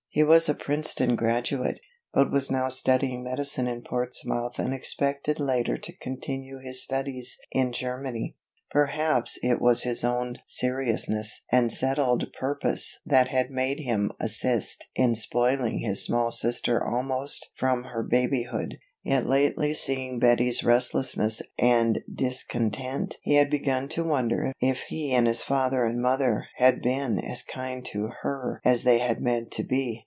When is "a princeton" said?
0.49-1.15